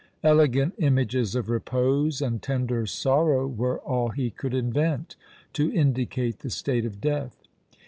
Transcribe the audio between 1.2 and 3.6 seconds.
of repose and tender sorrow